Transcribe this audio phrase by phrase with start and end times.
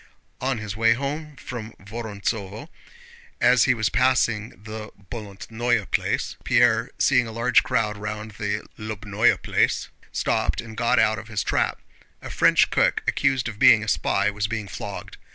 [0.41, 2.69] On his way home from Vorontsóvo,
[3.39, 9.39] as he was passing the Bolótnoe Place Pierre, seeing a large crowd round the Lóbnoe
[9.43, 11.81] Place, stopped and got out of his trap.
[12.19, 15.17] A French cook accused of being a spy was being flogged.